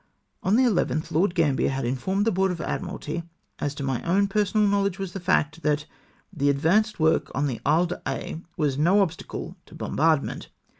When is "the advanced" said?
6.33-6.99